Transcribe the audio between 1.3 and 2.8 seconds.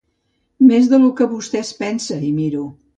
vostè es pensa hi miro.